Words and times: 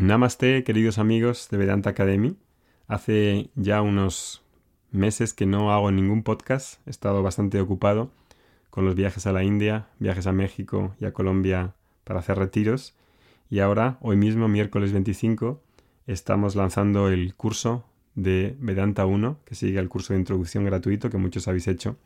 Namaste, 0.00 0.62
queridos 0.62 0.98
amigos 0.98 1.48
de 1.50 1.56
Vedanta 1.56 1.90
Academy. 1.90 2.36
Hace 2.86 3.50
ya 3.56 3.82
unos 3.82 4.44
meses 4.92 5.34
que 5.34 5.44
no 5.44 5.72
hago 5.72 5.90
ningún 5.90 6.22
podcast. 6.22 6.78
He 6.86 6.90
estado 6.90 7.20
bastante 7.24 7.60
ocupado 7.60 8.12
con 8.70 8.84
los 8.84 8.94
viajes 8.94 9.26
a 9.26 9.32
la 9.32 9.42
India, 9.42 9.88
viajes 9.98 10.28
a 10.28 10.32
México 10.32 10.94
y 11.00 11.06
a 11.06 11.12
Colombia 11.12 11.74
para 12.04 12.20
hacer 12.20 12.38
retiros. 12.38 12.94
Y 13.50 13.58
ahora, 13.58 13.98
hoy 14.00 14.16
mismo, 14.16 14.46
miércoles 14.46 14.92
25, 14.92 15.60
estamos 16.06 16.54
lanzando 16.54 17.08
el 17.08 17.34
curso 17.34 17.84
de 18.14 18.54
Vedanta 18.60 19.04
1, 19.04 19.40
que 19.44 19.56
sigue 19.56 19.80
el 19.80 19.88
curso 19.88 20.12
de 20.12 20.20
introducción 20.20 20.64
gratuito 20.64 21.10
que 21.10 21.18
muchos 21.18 21.48
habéis 21.48 21.66
hecho. 21.66 21.96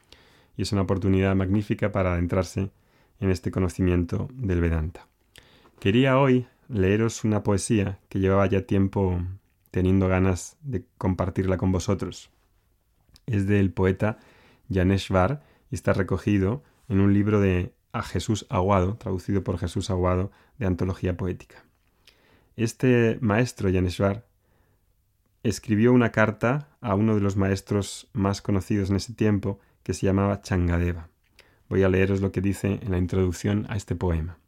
Y 0.56 0.62
es 0.62 0.72
una 0.72 0.80
oportunidad 0.80 1.36
magnífica 1.36 1.93
para 1.93 2.14
adentrarse 2.14 2.70
en 3.20 3.30
este 3.30 3.50
conocimiento 3.50 4.30
del 4.32 4.62
Vedanta. 4.62 5.09
Quería 5.79 6.18
hoy 6.18 6.46
leeros 6.73 7.25
una 7.25 7.43
poesía 7.43 8.00
que 8.09 8.18
llevaba 8.18 8.46
ya 8.46 8.62
tiempo 8.62 9.20
teniendo 9.70 10.09
ganas 10.09 10.56
de 10.62 10.84
compartirla 10.98 11.59
con 11.59 11.70
vosotros. 11.70 12.30
Es 13.27 13.47
del 13.47 13.73
poeta 13.73 14.19
Janeshvar 14.70 15.42
y 15.70 15.74
está 15.74 15.92
recogido 15.92 16.62
en 16.88 17.00
un 17.00 17.12
libro 17.12 17.41
de 17.41 17.74
A 17.92 18.02
Jesús 18.02 18.47
Aguado, 18.48 18.97
traducido 18.97 19.45
por 19.45 19.59
Jesús 19.59 19.91
Aguado, 19.91 20.30
de 20.59 20.66
Antología 20.66 21.16
Poética. 21.16 21.64
Este 22.56 23.19
maestro 23.20 23.70
Janeshvar 23.70 24.27
escribió 25.42 25.92
una 25.92 26.11
carta 26.11 26.69
a 26.80 26.95
uno 26.95 27.14
de 27.14 27.20
los 27.20 27.36
maestros 27.36 28.09
más 28.12 28.42
conocidos 28.42 28.91
en 28.91 28.97
ese 28.97 29.14
tiempo, 29.14 29.61
que 29.83 29.95
se 29.95 30.06
llamaba 30.06 30.41
Changadeva. 30.42 31.09
Voy 31.69 31.83
a 31.83 31.89
leeros 31.89 32.20
lo 32.20 32.33
que 32.33 32.41
dice 32.41 32.78
en 32.83 32.92
la 32.92 32.98
introducción 32.98 33.66
a 33.69 33.77
este 33.77 33.97
poema. 33.97 34.39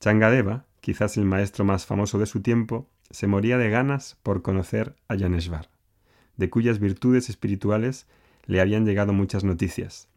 Changadeva 0.00 0.66
quizás 0.86 1.16
el 1.16 1.24
maestro 1.24 1.64
más 1.64 1.84
famoso 1.84 2.16
de 2.16 2.26
su 2.26 2.42
tiempo, 2.42 2.88
se 3.10 3.26
moría 3.26 3.58
de 3.58 3.70
ganas 3.70 4.16
por 4.22 4.40
conocer 4.42 4.94
a 5.08 5.18
Janeshvar, 5.18 5.68
de 6.36 6.48
cuyas 6.48 6.78
virtudes 6.78 7.28
espirituales 7.28 8.06
le 8.44 8.60
habían 8.60 8.86
llegado 8.86 9.12
muchas 9.12 9.42
noticias. 9.42 10.08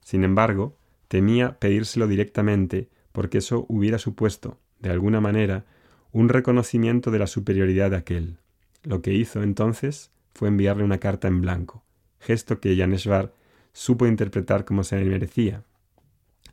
Sin 0.00 0.24
embargo, 0.24 0.78
temía 1.08 1.58
pedírselo 1.58 2.06
directamente 2.06 2.88
porque 3.12 3.36
eso 3.36 3.66
hubiera 3.68 3.98
supuesto, 3.98 4.58
de 4.80 4.88
alguna 4.88 5.20
manera, 5.20 5.66
un 6.10 6.30
reconocimiento 6.30 7.10
de 7.10 7.18
la 7.18 7.26
superioridad 7.26 7.90
de 7.90 7.98
aquel. 7.98 8.38
Lo 8.82 9.02
que 9.02 9.12
hizo 9.12 9.42
entonces 9.42 10.10
fue 10.32 10.48
enviarle 10.48 10.84
una 10.84 11.00
carta 11.00 11.28
en 11.28 11.42
blanco, 11.42 11.84
gesto 12.18 12.60
que 12.60 12.74
Janeshvar 12.74 13.34
supo 13.74 14.06
interpretar 14.06 14.64
como 14.64 14.84
se 14.84 14.96
le 14.98 15.04
merecía, 15.04 15.64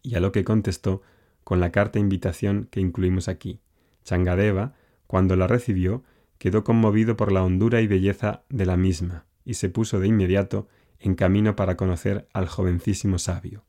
y 0.03 0.15
a 0.15 0.19
lo 0.19 0.33
que 0.33 0.43
contestó 0.43 1.03
con 1.43 1.59
la 1.59 1.71
carta 1.71 1.99
invitación 1.99 2.67
que 2.71 2.79
incluimos 2.79 3.27
aquí. 3.27 3.59
Changadeva, 4.03 4.73
cuando 5.07 5.35
la 5.35 5.47
recibió, 5.47 6.03
quedó 6.37 6.63
conmovido 6.63 7.17
por 7.17 7.31
la 7.31 7.43
hondura 7.43 7.81
y 7.81 7.87
belleza 7.87 8.43
de 8.49 8.65
la 8.65 8.77
misma, 8.77 9.25
y 9.45 9.55
se 9.55 9.69
puso 9.69 9.99
de 9.99 10.07
inmediato 10.07 10.67
en 10.99 11.15
camino 11.15 11.55
para 11.55 11.77
conocer 11.77 12.27
al 12.33 12.47
jovencísimo 12.47 13.19
sabio. 13.19 13.63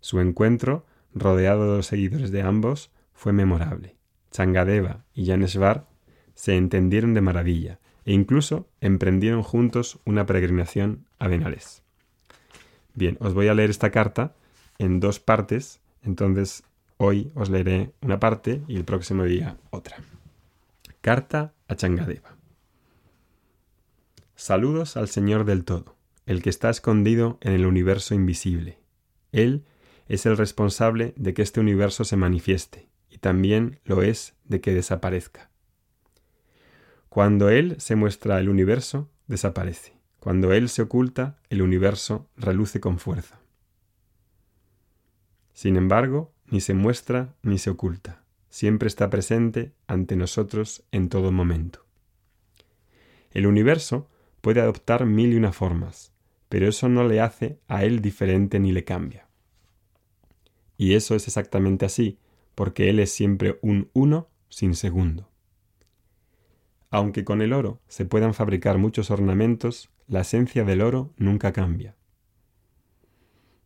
Su 0.00 0.20
encuentro, 0.20 0.86
rodeado 1.14 1.70
de 1.70 1.76
los 1.78 1.86
seguidores 1.86 2.30
de 2.30 2.42
ambos, 2.42 2.90
fue 3.12 3.32
memorable. 3.32 3.96
Changadeva 4.30 5.04
y 5.14 5.26
Janeshvar 5.26 5.86
se 6.34 6.56
entendieron 6.56 7.14
de 7.14 7.20
maravilla, 7.20 7.80
e 8.04 8.12
incluso 8.12 8.68
emprendieron 8.80 9.42
juntos 9.42 10.00
una 10.04 10.26
peregrinación 10.26 11.06
a 11.18 11.28
Benales. 11.28 11.82
Bien, 12.94 13.16
os 13.20 13.34
voy 13.34 13.48
a 13.48 13.54
leer 13.54 13.70
esta 13.70 13.90
carta 13.90 14.34
en 14.78 15.00
dos 15.00 15.20
partes, 15.20 15.80
entonces 16.02 16.64
Hoy 17.02 17.32
os 17.34 17.48
leeré 17.48 17.94
una 18.02 18.20
parte 18.20 18.62
y 18.68 18.76
el 18.76 18.84
próximo 18.84 19.24
día 19.24 19.56
otra. 19.70 19.96
Carta 21.00 21.54
a 21.66 21.74
Changadeva. 21.74 22.36
Saludos 24.34 24.98
al 24.98 25.08
Señor 25.08 25.46
del 25.46 25.64
todo, 25.64 25.96
el 26.26 26.42
que 26.42 26.50
está 26.50 26.68
escondido 26.68 27.38
en 27.40 27.54
el 27.54 27.64
universo 27.64 28.14
invisible. 28.14 28.80
Él 29.32 29.64
es 30.08 30.26
el 30.26 30.36
responsable 30.36 31.14
de 31.16 31.32
que 31.32 31.40
este 31.40 31.58
universo 31.58 32.04
se 32.04 32.18
manifieste, 32.18 32.90
y 33.08 33.16
también 33.16 33.80
lo 33.84 34.02
es 34.02 34.34
de 34.44 34.60
que 34.60 34.74
desaparezca. 34.74 35.48
Cuando 37.08 37.48
Él 37.48 37.76
se 37.78 37.96
muestra 37.96 38.40
el 38.40 38.50
universo, 38.50 39.08
desaparece. 39.26 39.96
Cuando 40.18 40.52
Él 40.52 40.68
se 40.68 40.82
oculta, 40.82 41.38
el 41.48 41.62
universo 41.62 42.28
reluce 42.36 42.78
con 42.78 42.98
fuerza. 42.98 43.40
Sin 45.54 45.76
embargo, 45.76 46.34
ni 46.50 46.60
se 46.60 46.74
muestra 46.74 47.34
ni 47.42 47.58
se 47.58 47.70
oculta, 47.70 48.22
siempre 48.48 48.88
está 48.88 49.08
presente 49.08 49.72
ante 49.86 50.16
nosotros 50.16 50.84
en 50.92 51.08
todo 51.08 51.32
momento. 51.32 51.86
El 53.30 53.46
universo 53.46 54.08
puede 54.40 54.60
adoptar 54.60 55.06
mil 55.06 55.32
y 55.32 55.36
una 55.36 55.52
formas, 55.52 56.12
pero 56.48 56.68
eso 56.68 56.88
no 56.88 57.06
le 57.06 57.20
hace 57.20 57.60
a 57.68 57.84
él 57.84 58.02
diferente 58.02 58.58
ni 58.58 58.72
le 58.72 58.84
cambia. 58.84 59.28
Y 60.76 60.94
eso 60.94 61.14
es 61.14 61.28
exactamente 61.28 61.86
así, 61.86 62.18
porque 62.54 62.90
él 62.90 62.98
es 62.98 63.12
siempre 63.12 63.58
un 63.62 63.88
uno 63.92 64.28
sin 64.48 64.74
segundo. 64.74 65.30
Aunque 66.90 67.24
con 67.24 67.40
el 67.40 67.52
oro 67.52 67.80
se 67.86 68.04
puedan 68.04 68.34
fabricar 68.34 68.78
muchos 68.78 69.10
ornamentos, 69.10 69.90
la 70.08 70.22
esencia 70.22 70.64
del 70.64 70.82
oro 70.82 71.12
nunca 71.16 71.52
cambia. 71.52 71.94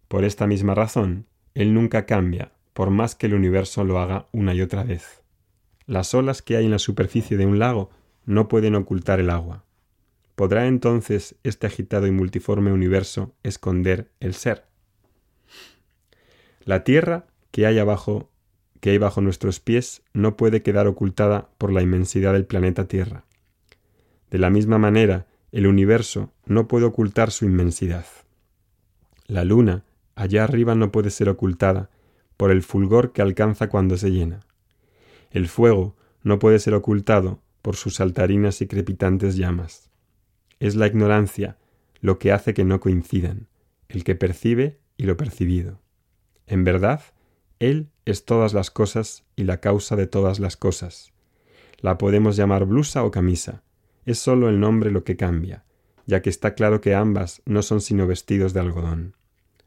Por 0.09 0.25
esta 0.25 0.47
misma 0.47 0.75
razón, 0.75 1.27
él 1.55 1.73
nunca 1.73 2.05
cambia, 2.05 2.53
por 2.75 2.91
más 2.91 3.15
que 3.15 3.27
el 3.27 3.35
universo 3.35 3.85
lo 3.85 3.99
haga 3.99 4.27
una 4.33 4.53
y 4.53 4.61
otra 4.61 4.85
vez. 4.85 5.23
Las 5.87 6.13
olas 6.13 6.43
que 6.43 6.57
hay 6.57 6.67
en 6.67 6.71
la 6.73 6.79
superficie 6.79 7.39
de 7.39 7.47
un 7.47 7.59
lago 7.59 7.91
no 8.27 8.49
pueden 8.49 8.75
ocultar 8.75 9.21
el 9.21 9.31
agua. 9.31 9.65
¿Podrá 10.35 10.67
entonces 10.67 11.37
este 11.45 11.67
agitado 11.67 12.07
y 12.07 12.11
multiforme 12.11 12.73
universo 12.73 13.33
esconder 13.43 14.11
el 14.21 14.35
ser? 14.35 14.65
La 16.65 16.83
tierra 16.83 17.27
que 17.51 17.67
hay 17.67 17.79
abajo, 17.79 18.31
que 18.81 18.91
hay 18.91 18.99
bajo 18.99 19.21
nuestros 19.21 19.61
pies, 19.61 20.03
no 20.13 20.37
puede 20.37 20.63
quedar 20.63 20.89
ocultada 20.89 21.51
por 21.59 21.73
la 21.73 21.83
inmensidad 21.83 22.33
del 22.33 22.47
planeta 22.47 22.89
Tierra. 22.89 23.25
De 24.31 24.39
la 24.39 24.51
misma 24.51 24.79
manera, 24.79 25.27
el 25.53 25.69
universo 25.69 26.33
no 26.47 26.67
puede 26.67 26.87
ocultar 26.87 27.31
su 27.31 27.45
inmensidad. 27.45 28.07
La 29.27 29.45
luna, 29.45 29.85
allá 30.17 30.43
arriba, 30.43 30.75
no 30.75 30.91
puede 30.91 31.11
ser 31.11 31.29
ocultada, 31.29 31.91
por 32.37 32.51
el 32.51 32.63
fulgor 32.63 33.13
que 33.13 33.23
alcanza 33.23 33.69
cuando 33.69 33.97
se 33.97 34.11
llena. 34.11 34.41
El 35.31 35.49
fuego 35.49 35.97
no 36.23 36.39
puede 36.39 36.59
ser 36.59 36.75
ocultado 36.75 37.41
por 37.63 37.77
sus 37.77 37.97
saltarinas 37.97 38.61
y 38.61 38.67
crepitantes 38.67 39.37
llamas. 39.37 39.91
Es 40.61 40.77
la 40.77 40.87
ignorancia 40.87 41.59
lo 42.01 42.19
que 42.19 42.33
hace 42.33 42.55
que 42.55 42.65
no 42.65 42.81
coincidan, 42.81 43.49
el 43.89 44.05
que 44.05 44.15
percibe 44.15 44.79
y 44.97 45.05
lo 45.05 45.17
percibido. 45.17 45.81
En 46.47 46.65
verdad, 46.65 47.01
Él 47.59 47.89
es 48.05 48.25
todas 48.25 48.53
las 48.53 48.71
cosas 48.71 49.25
y 49.37 49.45
la 49.45 49.61
causa 49.61 49.97
de 49.97 50.07
todas 50.07 50.39
las 50.39 50.57
cosas. 50.57 51.13
La 51.81 51.99
podemos 51.99 52.37
llamar 52.37 52.67
blusa 52.67 53.05
o 53.05 53.11
camisa, 53.11 53.63
es 54.05 54.19
sólo 54.19 54.49
el 54.49 54.61
nombre 54.61 54.91
lo 54.91 55.05
que 55.05 55.17
cambia, 55.17 55.65
ya 56.07 56.21
que 56.21 56.31
está 56.31 56.55
claro 56.55 56.81
que 56.81 56.95
ambas 56.95 57.43
no 57.47 57.63
son 57.63 57.81
sino 57.81 58.07
vestidos 58.07 58.53
de 58.53 58.61
algodón 58.61 59.17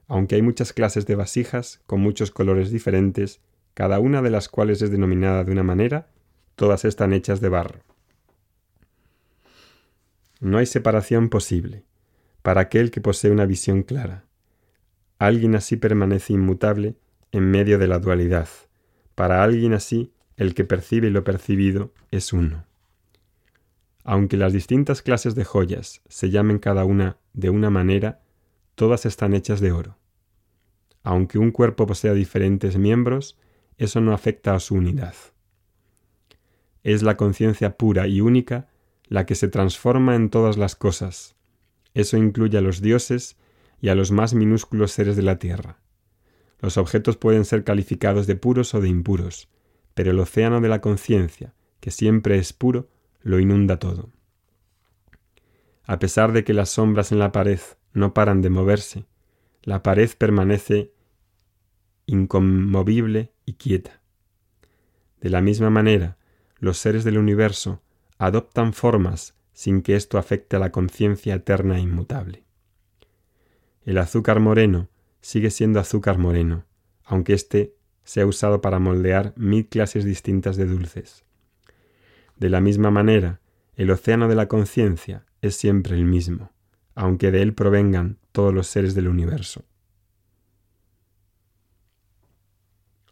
aunque 0.07 0.35
hay 0.35 0.41
muchas 0.41 0.73
clases 0.73 1.06
de 1.06 1.16
vasijas 1.16 1.81
con 1.85 2.00
muchos 2.00 2.31
colores 2.31 2.72
diferentes, 2.72 3.41
cada 3.73 4.00
una 4.00 4.22
de 4.22 4.29
las 4.29 4.50
cuales 4.50 4.81
es 4.81 4.90
denominada 4.90 5.44
de 5.44 5.51
una 5.51 5.63
manera, 5.63 6.07
todas 6.56 6.85
están 6.85 7.13
hechas 7.13 7.41
de 7.41 7.50
barro. 7.50 7.81
No 10.40 10.57
hay 10.57 10.66
separación 10.66 11.29
posible 11.29 11.84
para 12.41 12.62
aquel 12.62 12.91
que 12.91 13.01
posee 13.01 13.31
una 13.31 13.46
visión 13.46 13.84
clara. 13.84 14.23
Alguien 15.19 15.56
así 15.56 15.78
permanece 15.78 16.34
inmutable 16.34 16.96
en 17.31 17.50
medio 17.51 17.78
de 17.78 17.88
la 17.88 18.00
dualidad. 18.00 18.47
Para 19.16 19.44
alguien 19.44 19.73
así, 19.73 20.13
el 20.38 20.53
que 20.53 20.63
percibe 20.63 21.09
lo 21.09 21.23
percibido 21.23 21.91
es 22.12 22.34
uno. 22.34 22.66
Aunque 24.03 24.37
las 24.37 24.53
distintas 24.53 25.02
clases 25.02 25.35
de 25.35 25.43
joyas 25.43 26.02
se 26.08 26.29
llamen 26.29 26.59
cada 26.59 26.85
una 26.85 27.17
de 27.34 27.49
una 27.49 27.70
manera, 27.70 28.22
todas 28.78 29.08
están 29.08 29.34
hechas 29.34 29.59
de 29.59 29.72
oro. 29.72 29.97
Aunque 31.02 31.40
un 31.40 31.50
cuerpo 31.50 31.88
posea 31.88 32.14
diferentes 32.14 32.78
miembros, 32.78 33.35
eso 33.78 34.02
no 34.02 34.14
afecta 34.14 34.53
a 34.53 34.59
su 34.59 34.76
unidad. 34.76 35.16
Es 36.84 37.02
la 37.02 37.18
conciencia 37.18 37.76
pura 37.76 38.08
y 38.08 38.22
única 38.22 38.70
la 39.08 39.26
que 39.26 39.34
se 39.34 39.47
transforma 39.47 40.16
en 40.16 40.29
todas 40.29 40.58
las 40.58 40.76
cosas. 40.76 41.35
Eso 41.96 42.18
incluye 42.18 42.59
a 42.59 42.62
los 42.62 42.79
dioses 42.79 43.35
y 43.82 43.90
a 43.90 43.96
los 43.96 44.12
más 44.12 44.35
minúsculos 44.35 44.91
seres 44.91 45.16
de 45.16 45.23
la 45.23 45.40
tierra. 45.40 45.80
Los 46.59 46.78
objetos 46.78 47.18
pueden 47.18 47.46
ser 47.46 47.64
calificados 47.64 48.28
de 48.28 48.35
puros 48.35 48.76
o 48.76 48.80
de 48.80 48.90
impuros, 48.90 49.50
pero 49.96 50.12
el 50.12 50.20
océano 50.20 50.62
de 50.62 50.70
la 50.70 50.82
conciencia, 50.82 51.56
que 51.80 51.90
siempre 51.90 52.38
es 52.38 52.53
puro, 52.53 52.90
lo 53.22 53.40
inunda 53.40 53.80
todo. 53.80 54.12
A 55.84 55.97
pesar 55.97 56.32
de 56.32 56.44
que 56.44 56.53
las 56.53 56.70
sombras 56.70 57.12
en 57.12 57.18
la 57.18 57.32
pared 57.32 57.59
no 57.93 58.13
paran 58.13 58.41
de 58.41 58.49
moverse, 58.49 59.05
la 59.63 59.84
pared 59.84 60.09
permanece 60.17 60.91
inconmovible 62.05 63.31
y 63.45 63.53
quieta. 63.53 64.01
De 65.22 65.29
la 65.29 65.41
misma 65.41 65.69
manera, 65.69 66.17
los 66.59 66.78
seres 66.78 67.03
del 67.03 67.17
universo 67.17 67.81
adoptan 68.17 68.73
formas 68.73 69.35
sin 69.53 69.81
que 69.81 69.95
esto 69.95 70.17
afecte 70.17 70.55
a 70.55 70.59
la 70.59 70.72
conciencia 70.72 71.35
eterna 71.35 71.78
e 71.78 71.81
inmutable. 71.81 72.43
El 73.84 73.97
azúcar 73.97 74.39
moreno 74.39 74.89
sigue 75.22 75.49
siendo 75.49 75.79
azúcar 75.79 76.17
moreno, 76.17 76.66
aunque 77.03 77.34
éste 77.34 77.73
sea 78.03 78.25
usado 78.25 78.61
para 78.61 78.79
moldear 78.79 79.34
mil 79.35 79.67
clases 79.67 80.05
distintas 80.05 80.57
de 80.57 80.66
dulces. 80.66 81.25
De 82.37 82.49
la 82.49 82.61
misma 82.61 82.91
manera, 82.91 83.41
el 83.75 83.91
océano 83.91 84.28
de 84.28 84.35
la 84.35 84.47
conciencia 84.47 85.25
es 85.41 85.55
siempre 85.55 85.95
el 85.95 86.05
mismo, 86.05 86.51
aunque 86.97 87.29
de 87.29 87.44
él 87.44 87.53
provengan 87.53 88.17
todos 88.32 88.52
los 88.52 88.66
seres 88.66 88.96
del 88.96 89.08
universo. 89.08 89.64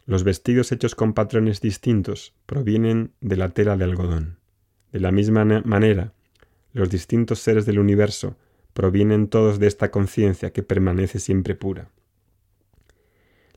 Los 0.06 0.24
vestidos 0.24 0.72
hechos 0.72 0.96
con 0.96 1.14
patrones 1.14 1.60
distintos 1.60 2.34
provienen 2.46 3.12
de 3.20 3.36
la 3.36 3.50
tela 3.50 3.76
de 3.76 3.84
algodón. 3.84 4.38
De 4.90 4.98
la 4.98 5.12
misma 5.12 5.44
manera, 5.44 6.12
los 6.72 6.90
distintos 6.90 7.38
seres 7.38 7.64
del 7.64 7.78
universo 7.78 8.36
provienen 8.72 9.28
todos 9.28 9.60
de 9.60 9.68
esta 9.68 9.92
conciencia 9.92 10.52
que 10.52 10.64
permanece 10.64 11.20
siempre 11.20 11.54
pura. 11.54 11.90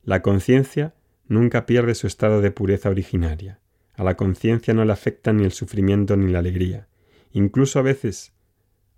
La 0.04 0.22
conciencia 0.22 0.94
nunca 1.28 1.66
pierde 1.66 1.96
su 1.96 2.06
estado 2.06 2.42
de 2.42 2.52
pureza 2.52 2.90
originaria. 2.90 3.60
A 3.96 4.04
la 4.04 4.16
conciencia 4.16 4.76
no 4.76 4.86
le 4.86 4.94
afecta 4.94 5.34
ni 5.34 5.44
el 5.44 5.52
sufrimiento 5.52 6.18
ni 6.18 6.32
la 6.32 6.40
alegría. 6.40 6.88
Incluso 7.32 7.80
a 7.80 7.82
veces, 7.82 8.32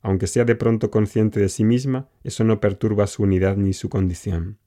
aunque 0.02 0.28
sea 0.28 0.46
de 0.46 0.56
pronto 0.56 0.92
consciente 0.92 1.40
de 1.40 1.50
sí 1.50 1.64
misma, 1.64 2.10
eso 2.24 2.44
no 2.44 2.60
perturba 2.60 3.08
su 3.08 3.24
unidad 3.24 3.58
ni 3.58 3.74
su 3.74 3.90
condición. 3.90 4.58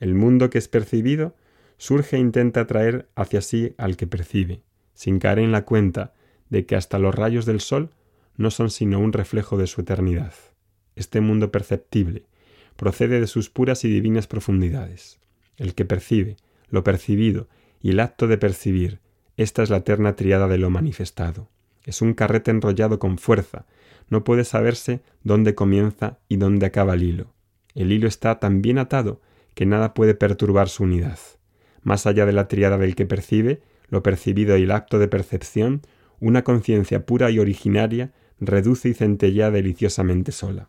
El 0.00 0.14
mundo 0.14 0.50
que 0.50 0.58
es 0.58 0.68
percibido 0.68 1.34
surge 1.78 2.16
e 2.16 2.20
intenta 2.20 2.60
atraer 2.60 3.08
hacia 3.14 3.40
sí 3.40 3.74
al 3.78 3.96
que 3.96 4.06
percibe, 4.06 4.62
sin 4.94 5.18
caer 5.18 5.38
en 5.38 5.52
la 5.52 5.64
cuenta 5.64 6.12
de 6.50 6.66
que 6.66 6.76
hasta 6.76 6.98
los 6.98 7.14
rayos 7.14 7.46
del 7.46 7.60
sol 7.60 7.90
no 8.36 8.50
son 8.50 8.70
sino 8.70 8.98
un 8.98 9.12
reflejo 9.12 9.56
de 9.56 9.66
su 9.66 9.80
eternidad. 9.82 10.34
Este 10.96 11.20
mundo 11.20 11.50
perceptible 11.50 12.24
procede 12.76 13.20
de 13.20 13.26
sus 13.26 13.50
puras 13.50 13.84
y 13.84 13.88
divinas 13.88 14.26
profundidades. 14.26 15.20
El 15.56 15.74
que 15.74 15.84
percibe, 15.84 16.36
lo 16.68 16.82
percibido 16.82 17.48
y 17.80 17.90
el 17.90 18.00
acto 18.00 18.26
de 18.26 18.38
percibir, 18.38 18.98
esta 19.36 19.62
es 19.62 19.70
la 19.70 19.78
eterna 19.78 20.16
triada 20.16 20.48
de 20.48 20.58
lo 20.58 20.70
manifestado. 20.70 21.48
Es 21.84 22.02
un 22.02 22.14
carrete 22.14 22.50
enrollado 22.50 22.98
con 22.98 23.18
fuerza, 23.18 23.66
no 24.14 24.22
puede 24.22 24.44
saberse 24.44 25.02
dónde 25.24 25.56
comienza 25.56 26.20
y 26.28 26.36
dónde 26.36 26.66
acaba 26.66 26.94
el 26.94 27.02
hilo. 27.02 27.34
El 27.74 27.90
hilo 27.90 28.06
está 28.06 28.38
tan 28.38 28.62
bien 28.62 28.78
atado 28.78 29.20
que 29.54 29.66
nada 29.66 29.92
puede 29.92 30.14
perturbar 30.14 30.68
su 30.68 30.84
unidad. 30.84 31.18
Más 31.82 32.06
allá 32.06 32.24
de 32.24 32.32
la 32.32 32.46
triada 32.46 32.78
del 32.78 32.94
que 32.94 33.06
percibe, 33.06 33.60
lo 33.88 34.04
percibido 34.04 34.56
y 34.56 34.62
el 34.62 34.70
acto 34.70 35.00
de 35.00 35.08
percepción, 35.08 35.82
una 36.20 36.44
conciencia 36.44 37.04
pura 37.06 37.32
y 37.32 37.40
originaria 37.40 38.12
reduce 38.38 38.88
y 38.88 38.94
centellea 38.94 39.50
deliciosamente 39.50 40.30
sola. 40.30 40.68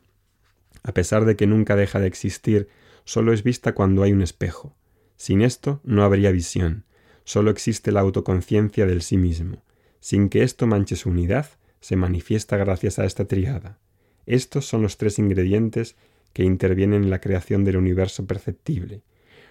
A 0.82 0.92
pesar 0.96 1.26
de 1.26 1.36
que 1.36 1.46
nunca 1.46 1.76
deja 1.76 2.00
de 2.00 2.08
existir, 2.08 2.68
solo 3.04 3.32
es 3.32 3.44
vista 3.44 3.76
cuando 3.76 4.02
hay 4.02 4.12
un 4.12 4.24
espejo. 4.24 4.76
Sin 5.18 5.44
esto 5.44 5.82
no 5.84 6.04
habría 6.04 6.32
visión, 6.32 6.84
solo 7.26 7.52
existe 7.52 7.92
la 7.92 8.00
autoconciencia 8.00 8.88
del 8.88 9.04
sí 9.04 9.18
mismo. 9.18 9.64
Sin 10.00 10.30
que 10.30 10.42
esto 10.42 10.66
manche 10.66 10.96
su 10.96 11.10
unidad, 11.10 11.46
se 11.86 11.96
manifiesta 11.96 12.58
gracias 12.58 12.98
a 12.98 13.06
esta 13.06 13.26
triada. 13.26 13.78
Estos 14.26 14.66
son 14.66 14.82
los 14.82 14.98
tres 14.98 15.20
ingredientes 15.20 15.96
que 16.34 16.44
intervienen 16.44 17.04
en 17.04 17.10
la 17.12 17.22
creación 17.22 17.64
del 17.64 17.78
universo 17.78 18.26
perceptible. 18.26 19.04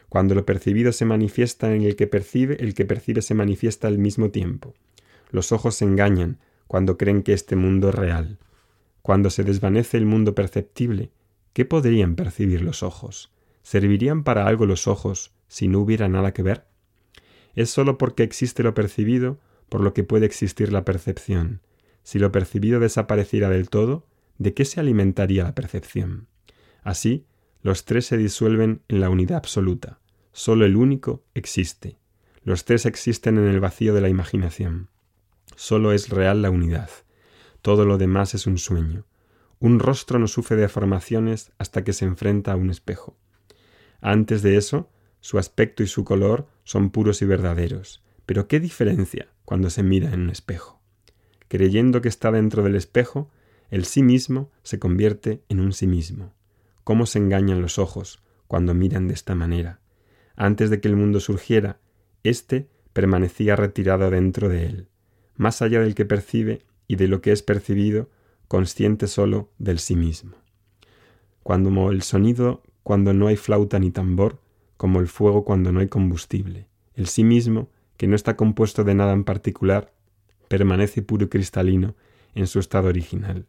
Cuando 0.08 0.34
lo 0.34 0.44
percibido 0.44 0.90
se 0.90 1.04
manifiesta 1.04 1.72
en 1.72 1.82
el 1.82 1.94
que 1.94 2.08
percibe, 2.08 2.56
el 2.58 2.75
que 2.75 2.86
percibe 2.86 3.22
se 3.22 3.34
manifiesta 3.34 3.86
al 3.86 3.98
mismo 3.98 4.32
tiempo. 4.32 4.75
Los 5.31 5.52
ojos 5.52 5.76
se 5.76 5.84
engañan 5.84 6.38
cuando 6.66 6.98
creen 6.98 7.22
que 7.22 7.34
este 7.34 7.54
mundo 7.54 7.90
es 7.90 7.94
real. 7.94 8.38
Cuando 9.00 9.31
se 9.31 9.44
desvanece 9.44 9.96
el 9.96 10.04
mundo 10.04 10.34
perceptible, 10.34 11.12
¿qué 11.52 11.64
podrían 11.64 12.16
percibir 12.16 12.62
los 12.62 12.82
ojos? 12.82 13.31
¿Servirían 13.62 14.25
para 14.25 14.48
algo 14.48 14.66
los 14.66 14.88
ojos 14.88 15.32
si 15.46 15.69
no 15.69 15.78
hubiera 15.78 16.08
nada 16.08 16.32
que 16.32 16.42
ver? 16.42 16.64
Es 17.54 17.70
sólo 17.70 17.96
porque 17.96 18.25
existe 18.25 18.64
lo 18.64 18.75
percibido 18.75 19.38
por 19.69 19.82
lo 19.82 19.94
que 19.94 20.02
puede 20.02 20.26
existir 20.26 20.72
la 20.72 20.84
percepción. 20.84 21.60
Si 22.04 22.18
lo 22.18 22.30
percibido 22.30 22.78
desapareciera 22.78 23.48
del 23.48 23.68
todo, 23.68 24.06
¿de 24.38 24.54
qué 24.54 24.64
se 24.64 24.78
alimentaría 24.78 25.42
la 25.42 25.54
percepción? 25.54 26.28
Así, 26.82 27.26
los 27.62 27.86
tres 27.86 28.06
se 28.06 28.18
disuelven 28.18 28.82
en 28.88 29.00
la 29.00 29.08
unidad 29.08 29.38
absoluta. 29.38 29.98
Sólo 30.32 30.66
el 30.66 30.76
único 30.76 31.24
existe. 31.34 31.98
Los 32.42 32.66
tres 32.66 32.84
existen 32.84 33.38
en 33.38 33.46
el 33.46 33.58
vacío 33.58 33.94
de 33.94 34.02
la 34.02 34.10
imaginación. 34.10 34.90
Sólo 35.56 35.92
es 35.92 36.10
real 36.10 36.42
la 36.42 36.50
unidad. 36.50 36.90
Todo 37.62 37.86
lo 37.86 37.96
demás 37.96 38.34
es 38.34 38.46
un 38.46 38.58
sueño. 38.58 39.06
Un 39.58 39.78
rostro 39.78 40.18
no 40.18 40.28
sufre 40.28 40.58
deformaciones 40.58 41.52
hasta 41.56 41.84
que 41.84 41.94
se 41.94 42.04
enfrenta 42.04 42.52
a 42.52 42.56
un 42.56 42.68
espejo. 42.68 43.16
Antes 44.02 44.42
de 44.42 44.58
eso, 44.58 44.90
su 45.20 45.38
aspecto 45.38 45.82
y 45.82 45.86
su 45.86 46.04
color 46.04 46.48
son 46.64 46.90
puros 46.90 47.22
y 47.22 47.24
verdaderos. 47.24 48.04
Pero 48.26 48.46
¿qué 48.46 48.60
diferencia 48.60 49.28
cuando 49.46 49.70
se 49.70 49.82
mira 49.82 50.12
en 50.12 50.20
un 50.20 50.30
espejo? 50.30 50.83
Creyendo 51.54 52.02
que 52.02 52.08
está 52.08 52.32
dentro 52.32 52.64
del 52.64 52.74
espejo, 52.74 53.30
el 53.70 53.84
sí 53.84 54.02
mismo 54.02 54.50
se 54.64 54.80
convierte 54.80 55.44
en 55.48 55.60
un 55.60 55.72
sí 55.72 55.86
mismo. 55.86 56.32
¿Cómo 56.82 57.06
se 57.06 57.20
engañan 57.20 57.62
los 57.62 57.78
ojos 57.78 58.24
cuando 58.48 58.74
miran 58.74 59.06
de 59.06 59.14
esta 59.14 59.36
manera? 59.36 59.78
Antes 60.34 60.68
de 60.68 60.80
que 60.80 60.88
el 60.88 60.96
mundo 60.96 61.20
surgiera, 61.20 61.78
éste 62.24 62.66
permanecía 62.92 63.54
retirado 63.54 64.10
dentro 64.10 64.48
de 64.48 64.66
él, 64.66 64.88
más 65.36 65.62
allá 65.62 65.78
del 65.78 65.94
que 65.94 66.04
percibe 66.04 66.64
y 66.88 66.96
de 66.96 67.06
lo 67.06 67.20
que 67.20 67.30
es 67.30 67.44
percibido, 67.44 68.10
consciente 68.48 69.06
solo 69.06 69.48
del 69.58 69.78
sí 69.78 69.94
mismo. 69.94 70.34
Cuando 71.44 71.92
el 71.92 72.02
sonido 72.02 72.64
cuando 72.82 73.12
no 73.12 73.28
hay 73.28 73.36
flauta 73.36 73.78
ni 73.78 73.92
tambor, 73.92 74.40
como 74.76 74.98
el 74.98 75.06
fuego 75.06 75.44
cuando 75.44 75.70
no 75.70 75.78
hay 75.78 75.86
combustible. 75.86 76.66
El 76.94 77.06
sí 77.06 77.22
mismo, 77.22 77.68
que 77.96 78.08
no 78.08 78.16
está 78.16 78.36
compuesto 78.36 78.82
de 78.82 78.96
nada 78.96 79.12
en 79.12 79.22
particular, 79.22 79.94
permanece 80.54 81.02
puro 81.02 81.24
y 81.24 81.28
cristalino 81.28 81.96
en 82.36 82.46
su 82.46 82.60
estado 82.60 82.88
original. 82.88 83.46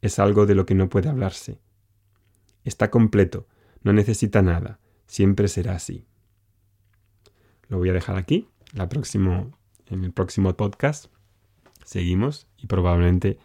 Es 0.00 0.18
algo 0.18 0.46
de 0.46 0.54
lo 0.54 0.64
que 0.64 0.74
no 0.74 0.88
puede 0.88 1.10
hablarse. 1.10 1.58
Está 2.64 2.90
completo, 2.90 3.46
no 3.82 3.92
necesita 3.92 4.40
nada, 4.40 4.80
siempre 5.06 5.48
será 5.48 5.74
así. 5.74 6.06
Lo 7.68 7.76
voy 7.76 7.90
a 7.90 7.92
dejar 7.92 8.16
aquí. 8.16 8.48
La 8.72 8.88
próximo, 8.88 9.58
en 9.86 10.04
el 10.04 10.12
próximo 10.12 10.56
podcast 10.56 11.06
seguimos 11.84 12.46
y 12.56 12.66
probablemente 12.66 13.38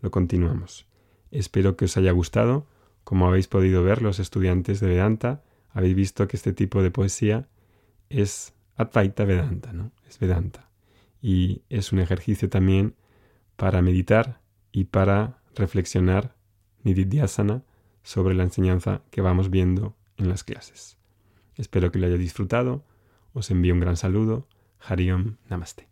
lo 0.00 0.10
continuamos. 0.10 0.86
Espero 1.30 1.76
que 1.76 1.84
os 1.84 1.96
haya 1.96 2.10
gustado. 2.10 2.66
Como 3.04 3.28
habéis 3.28 3.46
podido 3.46 3.84
ver, 3.84 4.02
los 4.02 4.18
estudiantes 4.18 4.80
de 4.80 4.88
Vedanta 4.88 5.44
habéis 5.70 5.94
visto 5.94 6.26
que 6.26 6.36
este 6.36 6.52
tipo 6.52 6.82
de 6.82 6.90
poesía 6.90 7.46
es 8.10 8.52
Advaita 8.76 9.24
Vedanta, 9.24 9.72
¿no? 9.72 9.92
Es 10.08 10.18
Vedanta. 10.18 10.67
Y 11.20 11.62
es 11.68 11.92
un 11.92 11.98
ejercicio 11.98 12.48
también 12.48 12.94
para 13.56 13.82
meditar 13.82 14.40
y 14.72 14.84
para 14.84 15.40
reflexionar 15.54 16.36
Nididhyasana 16.84 17.64
sobre 18.02 18.34
la 18.34 18.44
enseñanza 18.44 19.02
que 19.10 19.20
vamos 19.20 19.50
viendo 19.50 19.96
en 20.16 20.28
las 20.28 20.44
clases. 20.44 20.96
Espero 21.56 21.90
que 21.90 21.98
lo 21.98 22.06
hayáis 22.06 22.20
disfrutado. 22.20 22.84
Os 23.32 23.50
envío 23.50 23.74
un 23.74 23.80
gran 23.80 23.96
saludo. 23.96 24.46
Hariom 24.80 25.36
Namaste. 25.48 25.87